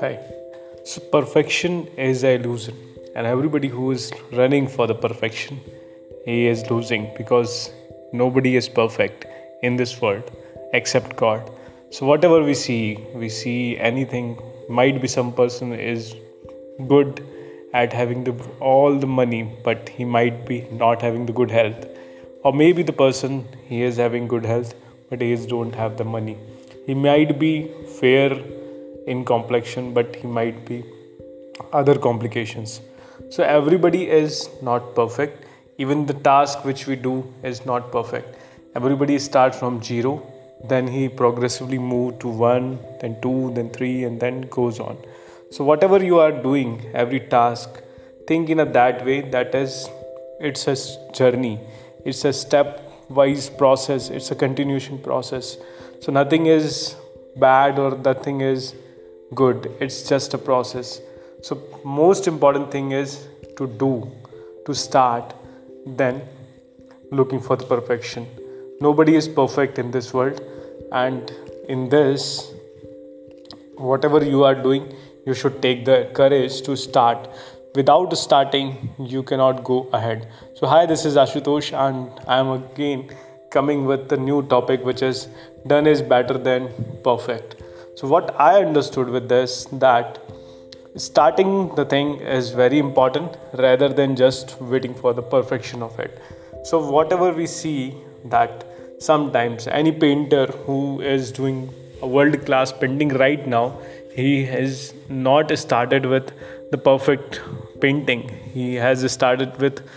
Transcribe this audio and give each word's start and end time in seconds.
Hi. 0.00 0.16
So 0.84 1.00
perfection 1.12 1.88
is 1.96 2.22
an 2.22 2.40
illusion, 2.40 2.76
and 3.16 3.26
everybody 3.26 3.66
who 3.66 3.90
is 3.90 4.12
running 4.30 4.68
for 4.68 4.86
the 4.86 4.94
perfection, 4.94 5.58
he 6.24 6.46
is 6.46 6.60
losing 6.70 7.10
because 7.16 7.72
nobody 8.12 8.54
is 8.54 8.68
perfect 8.68 9.24
in 9.60 9.74
this 9.74 10.00
world 10.00 10.30
except 10.72 11.16
God. 11.16 11.50
So 11.90 12.06
whatever 12.06 12.44
we 12.44 12.54
see, 12.54 12.98
we 13.12 13.28
see 13.28 13.76
anything. 13.76 14.38
Might 14.68 15.00
be 15.02 15.08
some 15.08 15.32
person 15.32 15.72
is 15.72 16.14
good 16.86 17.20
at 17.74 17.92
having 17.92 18.22
the 18.22 18.34
all 18.60 19.00
the 19.06 19.08
money, 19.08 19.42
but 19.64 19.88
he 19.88 20.04
might 20.04 20.46
be 20.46 20.60
not 20.84 21.02
having 21.02 21.26
the 21.26 21.32
good 21.40 21.50
health, 21.50 21.88
or 22.44 22.52
maybe 22.52 22.84
the 22.84 22.98
person 23.04 23.42
he 23.72 23.82
is 23.82 23.96
having 23.96 24.28
good 24.28 24.46
health, 24.52 24.76
but 25.10 25.20
he 25.20 25.32
is 25.32 25.44
don't 25.56 25.74
have 25.74 25.96
the 25.96 26.08
money. 26.18 26.36
He 26.86 26.94
might 26.94 27.36
be 27.40 27.52
fair 28.00 28.38
in 29.14 29.24
complexion, 29.24 29.92
but 29.94 30.16
he 30.16 30.26
might 30.38 30.64
be 30.70 30.84
other 31.72 31.98
complications. 31.98 32.80
So 33.30 33.42
everybody 33.42 34.08
is 34.08 34.48
not 34.62 34.94
perfect. 34.94 35.44
Even 35.78 36.06
the 36.06 36.14
task 36.14 36.64
which 36.64 36.86
we 36.86 36.96
do 36.96 37.14
is 37.42 37.64
not 37.66 37.92
perfect. 37.92 38.36
Everybody 38.74 39.18
starts 39.18 39.58
from 39.58 39.82
zero, 39.82 40.12
then 40.64 40.88
he 40.88 41.08
progressively 41.08 41.78
move 41.78 42.18
to 42.20 42.28
one, 42.28 42.78
then 43.00 43.20
two, 43.20 43.52
then 43.54 43.70
three, 43.70 44.04
and 44.04 44.20
then 44.20 44.42
goes 44.42 44.80
on. 44.80 44.96
So 45.50 45.64
whatever 45.64 46.02
you 46.04 46.18
are 46.18 46.32
doing, 46.32 46.72
every 46.94 47.20
task, 47.20 47.82
think 48.26 48.50
in 48.50 48.60
a 48.60 48.66
that 48.66 49.04
way. 49.04 49.20
That 49.22 49.54
is, 49.54 49.88
it's 50.40 50.66
a 50.68 50.76
journey. 51.12 51.58
It's 52.04 52.24
a 52.24 52.32
step-wise 52.32 53.48
process. 53.50 54.10
It's 54.10 54.30
a 54.30 54.34
continuation 54.34 54.98
process. 54.98 55.56
So 56.00 56.12
nothing 56.12 56.46
is 56.46 56.96
bad 57.36 57.78
or 57.78 57.96
nothing 57.96 58.40
is 58.40 58.74
good. 59.34 59.70
It's 59.80 60.08
just 60.08 60.34
a 60.34 60.38
process. 60.38 61.00
So 61.42 61.62
most 61.84 62.26
important 62.26 62.70
thing 62.70 62.92
is 62.92 63.26
to 63.56 63.66
do 63.66 64.10
to 64.66 64.74
start 64.74 65.34
then 65.86 66.22
looking 67.10 67.40
for 67.40 67.56
the 67.56 67.64
perfection. 67.64 68.26
Nobody 68.80 69.14
is 69.16 69.28
perfect 69.28 69.78
in 69.78 69.90
this 69.90 70.12
world 70.12 70.40
and 70.92 71.30
in 71.68 71.88
this 71.88 72.52
whatever 73.76 74.24
you 74.24 74.44
are 74.44 74.54
doing 74.54 74.92
you 75.26 75.34
should 75.34 75.60
take 75.62 75.84
the 75.84 76.10
courage 76.14 76.62
to 76.62 76.76
start. 76.76 77.28
Without 77.74 78.16
starting 78.16 78.90
you 78.98 79.22
cannot 79.22 79.62
go 79.62 79.88
ahead. 79.92 80.26
So 80.54 80.66
hi 80.66 80.86
this 80.86 81.04
is 81.04 81.16
ashutosh 81.16 81.72
and 81.86 82.10
i 82.26 82.38
am 82.38 82.50
again 82.50 83.08
coming 83.50 83.84
with 83.84 84.08
the 84.08 84.16
new 84.16 84.42
topic 84.48 84.84
which 84.84 85.02
is 85.02 85.28
done 85.66 85.86
is 85.86 86.02
better 86.02 86.36
than 86.36 86.68
perfect 87.04 87.57
so 87.98 88.08
what 88.14 88.34
i 88.48 88.52
understood 88.64 89.08
with 89.18 89.28
this 89.36 89.54
that 89.86 90.18
starting 90.98 91.74
the 91.76 91.84
thing 91.84 92.20
is 92.20 92.50
very 92.50 92.78
important 92.78 93.36
rather 93.52 93.88
than 93.88 94.16
just 94.16 94.60
waiting 94.60 94.94
for 94.94 95.12
the 95.12 95.22
perfection 95.22 95.82
of 95.82 95.98
it. 96.00 96.20
So 96.64 96.90
whatever 96.90 97.32
we 97.32 97.46
see 97.46 97.94
that 98.24 98.64
sometimes 98.98 99.68
any 99.68 99.92
painter 99.92 100.46
who 100.46 101.00
is 101.00 101.30
doing 101.30 101.70
a 102.02 102.06
world 102.06 102.44
class 102.44 102.72
painting 102.72 103.10
right 103.10 103.46
now 103.46 103.78
he 104.14 104.44
has 104.46 104.92
not 105.08 105.56
started 105.56 106.06
with 106.06 106.32
the 106.72 106.78
perfect 106.78 107.40
painting. 107.80 108.28
He 108.52 108.74
has 108.74 109.10
started 109.12 109.56
with 109.58 109.88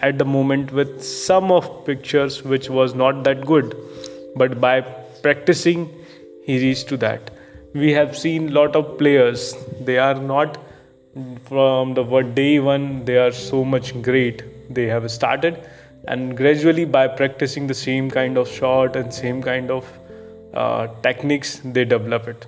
at 0.00 0.16
the 0.16 0.24
moment 0.24 0.72
with 0.72 1.02
some 1.04 1.52
of 1.52 1.84
pictures 1.84 2.42
which 2.42 2.70
was 2.70 2.94
not 2.94 3.24
that 3.24 3.44
good. 3.44 3.76
But 4.34 4.60
by 4.60 4.80
practicing 4.80 5.90
he 6.44 6.58
reached 6.58 6.88
to 6.88 6.96
that 6.98 7.30
we 7.74 7.92
have 7.92 8.16
seen 8.16 8.52
lot 8.52 8.74
of 8.76 8.98
players. 8.98 9.54
They 9.80 9.98
are 9.98 10.14
not 10.14 10.58
from 11.44 11.94
the 11.94 12.04
day 12.22 12.60
one 12.60 13.04
they 13.04 13.18
are 13.18 13.32
so 13.32 13.64
much 13.64 14.00
great. 14.02 14.42
They 14.72 14.86
have 14.86 15.10
started 15.10 15.58
and 16.06 16.36
gradually 16.36 16.84
by 16.84 17.08
practicing 17.08 17.66
the 17.66 17.74
same 17.74 18.10
kind 18.10 18.38
of 18.38 18.48
shot 18.48 18.96
and 18.96 19.12
same 19.12 19.42
kind 19.42 19.70
of 19.70 19.90
uh, 20.54 20.88
techniques 21.02 21.60
they 21.64 21.84
develop 21.84 22.28
it. 22.28 22.46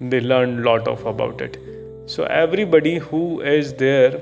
They 0.00 0.20
learn 0.20 0.62
lot 0.64 0.88
of 0.88 1.06
about 1.06 1.40
it. 1.40 1.58
So 2.06 2.24
everybody 2.24 2.98
who 2.98 3.40
is 3.40 3.74
there 3.74 4.20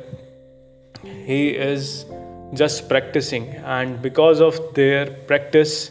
he 1.02 1.48
is 1.48 2.04
just 2.54 2.88
practicing 2.88 3.48
and 3.78 4.02
because 4.02 4.40
of 4.40 4.74
their 4.74 5.06
practice 5.06 5.90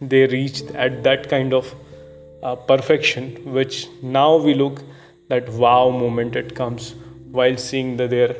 they 0.00 0.26
reach 0.26 0.62
at 0.74 1.02
that 1.02 1.28
kind 1.28 1.52
of 1.52 1.74
uh, 2.42 2.54
perfection 2.54 3.30
which 3.52 3.88
now 4.02 4.36
we 4.36 4.54
look 4.54 4.82
that 5.28 5.48
wow 5.48 5.90
moment 5.90 6.36
it 6.36 6.54
comes 6.54 6.94
while 7.30 7.56
seeing 7.56 7.96
the, 7.96 8.08
their 8.08 8.34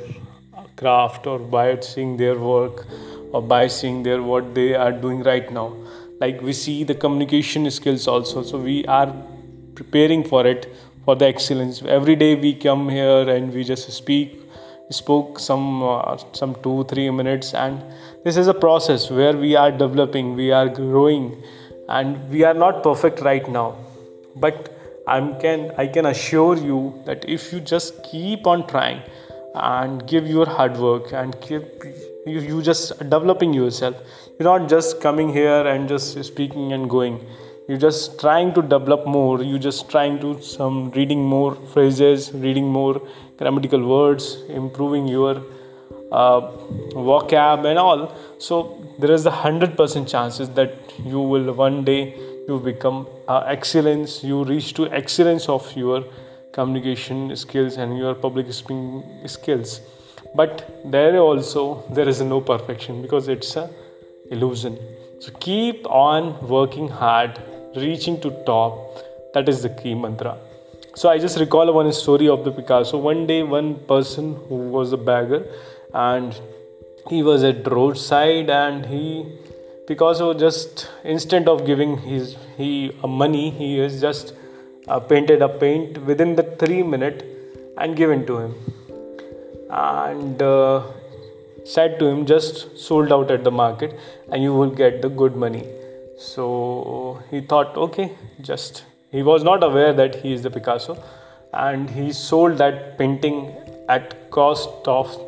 craft 0.76 1.26
or 1.26 1.38
by 1.38 1.78
seeing 1.80 2.16
their 2.16 2.38
work 2.38 2.86
or 3.32 3.42
by 3.42 3.66
seeing 3.66 4.02
their 4.02 4.22
what 4.22 4.54
they 4.54 4.74
are 4.74 4.92
doing 4.92 5.22
right 5.22 5.52
now. 5.52 5.74
Like 6.20 6.40
we 6.40 6.52
see 6.52 6.84
the 6.84 6.94
communication 6.94 7.70
skills 7.70 8.08
also. 8.08 8.42
So 8.42 8.58
we 8.58 8.84
are 8.86 9.14
preparing 9.74 10.24
for 10.24 10.46
it 10.46 10.72
for 11.04 11.14
the 11.14 11.26
excellence. 11.26 11.82
Every 11.82 12.16
day 12.16 12.34
we 12.34 12.54
come 12.54 12.88
here 12.88 13.28
and 13.28 13.52
we 13.52 13.64
just 13.64 13.90
speak 13.92 14.40
spoke 14.90 15.38
some 15.38 15.82
uh, 15.82 16.16
some 16.32 16.54
2 16.62 16.84
3 16.84 17.10
minutes 17.10 17.52
and 17.52 17.82
this 18.24 18.38
is 18.38 18.46
a 18.46 18.54
process 18.54 19.10
where 19.10 19.36
we 19.36 19.54
are 19.54 19.70
developing 19.70 20.34
we 20.34 20.50
are 20.50 20.68
growing 20.68 21.26
and 21.88 22.30
we 22.30 22.42
are 22.42 22.54
not 22.54 22.82
perfect 22.82 23.20
right 23.20 23.46
now 23.50 23.66
but 24.40 24.74
I 25.06 25.20
can 25.42 25.72
I 25.78 25.86
can 25.86 26.06
assure 26.06 26.56
you 26.56 27.02
that 27.06 27.24
if 27.28 27.52
you 27.52 27.60
just 27.60 28.02
keep 28.04 28.46
on 28.46 28.66
trying 28.66 29.02
and 29.54 30.06
give 30.06 30.26
your 30.26 30.46
hard 30.46 30.76
work 30.76 31.12
and 31.12 31.40
keep 31.40 31.62
you, 32.26 32.40
you 32.40 32.62
just 32.62 32.98
developing 32.98 33.54
yourself 33.54 33.96
you're 34.38 34.58
not 34.58 34.68
just 34.68 35.00
coming 35.00 35.32
here 35.32 35.66
and 35.66 35.88
just 35.88 36.22
speaking 36.24 36.72
and 36.72 36.88
going. 36.88 37.20
You're 37.66 37.78
just 37.78 38.20
trying 38.20 38.54
to 38.54 38.62
develop 38.62 39.04
more. 39.04 39.42
You're 39.42 39.58
just 39.58 39.90
trying 39.90 40.20
to 40.20 40.40
some 40.40 40.90
reading 40.92 41.24
more 41.24 41.56
phrases 41.72 42.32
reading 42.32 42.68
more 42.68 43.02
grammatical 43.36 43.84
words 43.84 44.28
improving 44.48 45.08
your 45.08 45.42
uh, 46.12 46.40
vocab 47.08 47.66
and 47.66 47.78
all. 47.78 48.14
So 48.38 48.84
there 49.00 49.10
is 49.10 49.26
a 49.26 49.30
hundred 49.30 49.76
percent 49.76 50.08
chances 50.08 50.50
that 50.50 50.74
you 51.04 51.20
will 51.20 51.52
one 51.52 51.84
day 51.84 52.14
you 52.48 52.58
become 52.58 53.06
uh, 53.28 53.44
excellence 53.46 54.24
you 54.24 54.42
reach 54.44 54.72
to 54.74 54.90
excellence 55.00 55.48
of 55.48 55.70
your 55.76 56.04
communication 56.52 57.36
skills 57.36 57.76
and 57.76 57.96
your 57.96 58.14
public 58.14 58.52
speaking 58.52 59.04
skills. 59.26 59.80
But 60.34 60.52
there 60.84 61.16
also 61.18 61.84
there 61.98 62.08
is 62.08 62.20
no 62.20 62.40
perfection 62.40 63.02
because 63.02 63.28
it's 63.28 63.54
a 63.56 63.70
illusion. 64.30 64.78
So 65.20 65.32
keep 65.46 65.86
on 65.86 66.48
working 66.56 66.88
hard 66.88 67.40
reaching 67.76 68.20
to 68.22 68.30
top. 68.44 68.74
That 69.34 69.48
is 69.48 69.62
the 69.62 69.72
key 69.80 69.94
mantra. 69.94 70.36
So 70.94 71.08
i 71.08 71.18
just 71.24 71.38
recall 71.38 71.72
one 71.72 71.92
story 71.92 72.28
of 72.28 72.44
the 72.44 72.52
picasso. 72.58 72.98
One 72.98 73.26
day 73.26 73.42
one 73.42 73.74
person 73.92 74.34
who 74.48 74.60
was 74.78 74.92
a 74.92 74.96
beggar 75.10 75.42
and 75.94 76.40
he 77.08 77.22
was 77.22 77.44
at 77.44 77.70
roadside 77.78 78.50
and 78.50 78.86
he 78.86 79.04
Picasso 79.88 80.34
just 80.34 80.86
instead 81.02 81.48
of 81.48 81.64
giving 81.64 81.96
his 82.06 82.36
he 82.58 82.92
uh, 83.02 83.06
money 83.06 83.44
he 83.58 83.68
has 83.78 84.02
just 84.02 84.34
uh, 84.86 85.00
painted 85.00 85.40
a 85.40 85.48
paint 85.62 85.96
within 86.08 86.36
the 86.36 86.42
three 86.62 86.82
minute 86.82 87.24
and 87.78 87.96
given 87.96 88.26
to 88.26 88.36
him. 88.36 88.54
And 89.70 90.42
uh, 90.42 90.82
said 91.64 91.98
to 92.00 92.06
him 92.06 92.26
just 92.26 92.78
sold 92.78 93.10
out 93.16 93.30
at 93.30 93.44
the 93.44 93.50
market 93.50 93.98
and 94.30 94.42
you 94.42 94.52
will 94.52 94.74
get 94.82 95.00
the 95.00 95.08
good 95.08 95.34
money. 95.36 95.64
So 96.18 97.22
he 97.30 97.40
thought 97.40 97.74
okay 97.88 98.12
just 98.42 98.84
he 99.10 99.22
was 99.22 99.42
not 99.42 99.64
aware 99.70 99.94
that 99.94 100.16
he 100.16 100.34
is 100.34 100.42
the 100.42 100.50
picasso 100.50 101.02
and 101.54 101.88
he 101.88 102.12
sold 102.12 102.58
that 102.58 102.98
painting 102.98 103.42
at 103.88 104.30
cost 104.30 104.94
of 105.00 105.18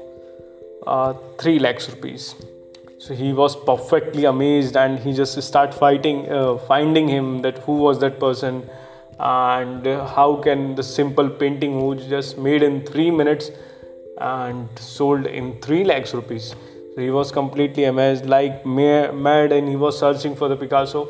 uh, 0.86 1.14
3 1.38 1.58
lakhs 1.60 1.88
rupees 1.88 2.34
so 3.00 3.14
he 3.14 3.32
was 3.32 3.56
perfectly 3.56 4.26
amazed 4.26 4.76
and 4.76 4.98
he 4.98 5.12
just 5.14 5.42
start 5.42 5.72
fighting 5.72 6.30
uh, 6.30 6.58
finding 6.58 7.08
him 7.08 7.40
that 7.40 7.56
who 7.66 7.76
was 7.84 7.98
that 8.00 8.20
person 8.20 8.62
and 9.18 9.86
how 10.16 10.36
can 10.46 10.74
the 10.74 10.82
simple 10.82 11.28
painting 11.28 11.72
who 11.72 11.94
just 11.94 12.36
made 12.36 12.62
in 12.62 12.84
3 12.86 13.10
minutes 13.10 13.50
and 14.18 14.78
sold 14.78 15.26
in 15.26 15.60
3 15.60 15.84
lakhs 15.84 16.12
rupees. 16.14 16.54
So 16.94 17.00
he 17.00 17.10
was 17.10 17.32
completely 17.32 17.84
amazed 17.84 18.26
like 18.26 18.66
mad 18.66 19.52
and 19.52 19.68
he 19.68 19.76
was 19.76 19.98
searching 19.98 20.36
for 20.36 20.48
the 20.48 20.56
picasso. 20.56 21.08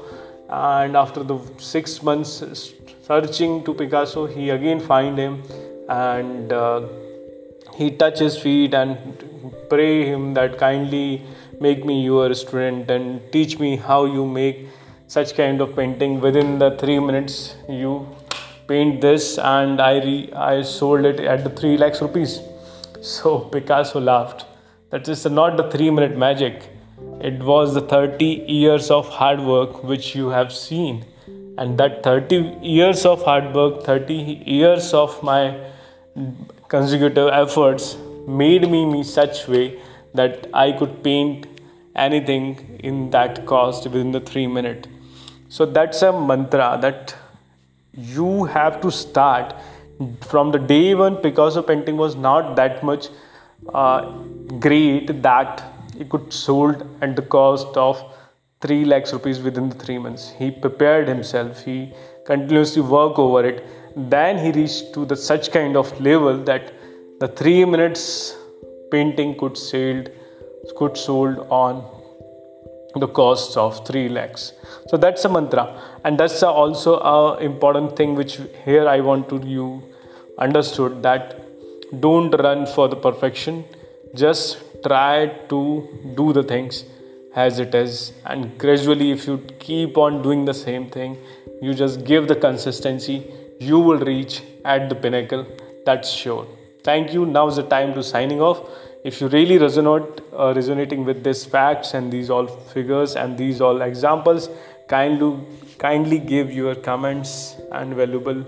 And 0.49 0.97
after 0.97 1.25
the 1.25 1.39
6 1.59 2.03
months 2.05 2.73
searching 3.09 3.65
to 3.65 3.75
picasso 3.75 4.27
he 4.27 4.51
again 4.51 4.79
find 4.79 5.19
him 5.19 5.43
and 5.89 6.53
uh, 6.53 6.83
he 7.77 7.91
touch 7.91 8.21
his 8.21 8.39
feet 8.39 8.75
and 8.75 8.97
pray 9.69 10.07
him 10.07 10.35
that 10.35 10.59
kindly 10.59 11.23
make 11.61 11.85
me 11.85 12.03
your 12.03 12.33
student 12.35 12.91
and 12.91 13.21
teach 13.33 13.59
me 13.59 13.77
how 13.77 14.05
you 14.07 14.25
make 14.27 14.67
such 15.07 15.35
kind 15.37 15.61
of 15.61 15.77
painting 15.77 16.19
within 16.21 16.59
the 16.59 16.71
3 16.79 16.99
minutes 17.01 17.55
you 17.69 17.93
paint 18.67 19.01
this 19.03 19.39
and 19.39 19.81
I, 19.81 19.97
re- 19.99 20.33
I 20.33 20.63
sold 20.63 21.05
it 21.05 21.21
at 21.21 21.45
the 21.45 21.51
3 21.51 21.77
lakhs 21.77 22.01
rupees. 22.01 22.41
So 23.03 23.39
Picasso 23.41 24.01
laughed. 24.01 24.45
That 24.91 25.09
is 25.09 25.25
not 25.27 25.57
the 25.57 25.71
3 25.71 25.91
minute 25.91 26.17
magic. 26.17 26.63
It 27.21 27.43
was 27.43 27.75
the 27.75 27.81
30 27.81 28.25
years 28.25 28.91
of 28.91 29.09
hard 29.09 29.41
work 29.41 29.85
which 29.85 30.15
you 30.15 30.29
have 30.29 30.53
seen. 30.53 31.05
And 31.59 31.77
that 31.79 32.03
30 32.03 32.59
years 32.63 33.05
of 33.05 33.23
hard 33.25 33.53
work, 33.55 33.83
30 33.85 34.15
years 34.47 34.93
of 34.95 35.23
my 35.23 35.57
consecutive 36.69 37.29
efforts 37.29 37.97
made 38.27 38.71
me 38.71 38.83
in 38.83 39.05
such 39.05 39.47
way 39.49 39.79
that 40.15 40.47
I 40.53 40.73
could 40.73 41.03
paint 41.03 41.47
anything 41.97 42.79
in 42.83 43.11
that 43.11 43.47
cost 43.47 43.85
within 43.85 44.13
the 44.13 44.21
3 44.21 44.47
minute. 44.47 44.87
So 45.49 45.67
that's 45.67 46.03
a 46.03 46.13
mantra 46.13 46.79
that 46.81 47.15
you 47.93 48.45
have 48.45 48.81
to 48.83 48.91
start 48.91 49.55
from 50.23 50.51
the 50.51 50.59
day 50.59 50.95
one 50.95 51.17
Picasso 51.17 51.63
painting 51.63 51.97
was 51.97 52.15
not 52.17 52.57
that 52.57 52.83
much 52.83 53.09
uh, 53.75 54.11
great 54.59 55.23
that 55.23 55.63
it 55.99 56.09
could 56.09 56.33
sold 56.33 56.87
at 57.03 57.17
the 57.17 57.23
cost 57.23 57.77
of 57.77 58.03
3 58.61 58.85
lakhs 58.85 59.13
rupees 59.13 59.41
within 59.41 59.69
the 59.69 59.75
3 59.75 59.99
months. 59.99 60.33
He 60.39 60.51
prepared 60.51 61.09
himself. 61.09 61.65
He 61.65 61.93
continuously 62.25 62.83
worked 62.83 63.19
over 63.19 63.45
it. 63.45 63.65
Then 63.97 64.39
he 64.39 64.53
reached 64.53 64.95
to 64.95 65.05
the 65.05 65.17
such 65.17 65.51
kind 65.51 65.77
of 65.77 66.01
level 66.01 66.39
that 66.45 66.73
the 67.21 67.29
3 67.29 67.65
minutes 67.67 68.37
painting 68.91 69.37
could 69.37 69.59
sold 69.59 70.11
could 70.77 70.97
sold 70.97 71.47
on 71.51 71.85
the 72.95 73.07
costs 73.07 73.57
of 73.57 73.87
3 73.87 74.09
lakhs. 74.09 74.53
So 74.89 74.97
that's 74.97 75.25
a 75.25 75.29
mantra. 75.29 75.65
And 76.05 76.19
that's 76.19 76.43
also 76.43 76.99
a 76.99 77.39
important 77.39 77.97
thing 77.97 78.15
which 78.15 78.39
here 78.65 78.89
i 78.89 79.01
want 79.01 79.29
to 79.29 79.39
you 79.57 79.83
understood 80.39 81.03
that 81.03 81.37
don't 82.01 82.31
run 82.31 82.67
for 82.67 82.89
the 82.89 82.97
perfection. 82.97 83.65
Just 84.15 84.59
try 84.85 85.29
to 85.49 85.61
do 86.17 86.33
the 86.33 86.43
things 86.43 86.85
as 87.37 87.59
it 87.59 87.75
is. 87.75 88.13
And 88.25 88.59
gradually 88.59 89.11
if 89.13 89.27
you 89.27 89.39
keep 89.59 89.97
on 89.97 90.23
doing 90.23 90.45
the 90.45 90.55
same 90.55 90.87
thing 90.91 91.17
you 91.63 91.75
just 91.75 92.05
give 92.05 92.27
the 92.27 92.35
consistency 92.35 93.23
you 93.61 93.79
will 93.79 93.99
reach 93.99 94.43
at 94.65 94.89
the 94.89 94.95
pinnacle. 94.95 95.47
That's 95.85 96.11
sure. 96.11 96.47
Thank 96.83 97.13
you. 97.13 97.27
Now 97.27 97.49
is 97.49 97.57
the 97.57 97.63
time 97.63 97.93
to 97.95 98.03
signing 98.03 98.41
off 98.41 98.61
if 99.03 99.21
you 99.21 99.29
really 99.29 99.59
resonate 99.59 100.23
uh, 100.33 100.53
resonating 100.55 101.05
with 101.05 101.25
these 101.25 101.45
facts 101.45 101.95
and 101.95 102.13
these 102.13 102.31
all 102.31 102.47
figures 102.47 103.17
and 103.17 103.39
these 103.39 103.61
all 103.61 103.83
examples 103.83 104.49
kindly 104.89 105.31
kindly 105.79 106.19
give 106.19 106.53
your 106.53 106.75
comments 106.75 107.57
and 107.73 107.95
valuable 107.95 108.45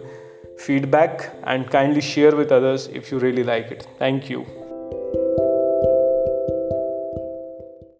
feedback 0.58 1.30
and 1.44 1.70
kindly 1.70 2.02
share 2.02 2.36
with 2.36 2.52
others 2.52 2.88
if 2.88 3.10
you 3.10 3.18
really 3.18 3.42
like 3.42 3.70
it. 3.70 3.86
Thank 3.98 4.28
you 4.28 4.61